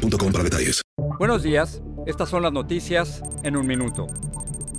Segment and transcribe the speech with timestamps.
[0.00, 0.82] boostmobile.com para detalles.
[1.18, 4.06] Buenos días, estas son las noticias en un minuto.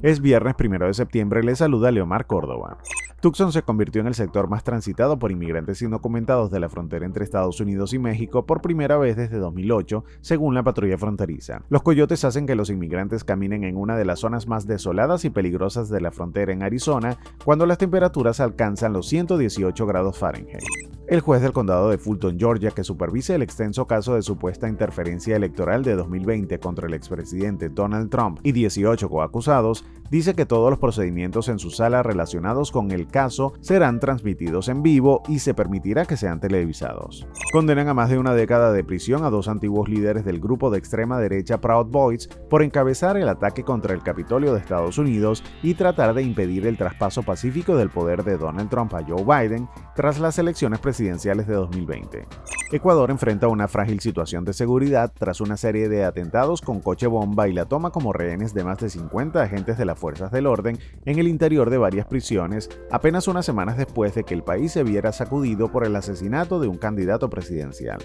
[0.02, 2.80] Es viernes primero de septiembre, le saluda Leomar Córdoba.
[3.22, 7.24] Tucson se convirtió en el sector más transitado por inmigrantes indocumentados de la frontera entre
[7.24, 11.62] Estados Unidos y México por primera vez desde 2008, según la patrulla fronteriza.
[11.70, 15.30] Los coyotes hacen que los inmigrantes caminen en una de las zonas más desoladas y
[15.30, 20.64] peligrosas de la frontera en Arizona, cuando las temperaturas alcanzan los 118 grados Fahrenheit.
[21.12, 25.36] El juez del condado de Fulton, Georgia, que supervisa el extenso caso de supuesta interferencia
[25.36, 30.80] electoral de 2020 contra el expresidente Donald Trump y 18 coacusados, dice que todos los
[30.80, 36.06] procedimientos en su sala relacionados con el caso serán transmitidos en vivo y se permitirá
[36.06, 37.28] que sean televisados.
[37.52, 40.78] Condenan a más de una década de prisión a dos antiguos líderes del grupo de
[40.78, 45.74] extrema derecha Proud Boys por encabezar el ataque contra el Capitolio de Estados Unidos y
[45.74, 50.18] tratar de impedir el traspaso pacífico del poder de Donald Trump a Joe Biden tras
[50.18, 52.28] las elecciones presidenciales de 2020.
[52.72, 57.50] Ecuador enfrenta una frágil situación de seguridad tras una serie de atentados con coche bomba
[57.50, 60.78] y la toma como rehenes de más de 50 agentes de las fuerzas del orden
[61.06, 64.84] en el interior de varias prisiones, apenas unas semanas después de que el país se
[64.84, 68.00] viera sacudido por el asesinato de un candidato presidencial.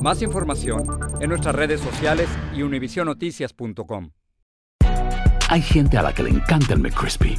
[0.00, 0.82] Más información
[1.20, 4.10] en nuestras redes sociales y univisionoticias.com.
[5.48, 7.38] Hay gente a la que le encanta el McCrispy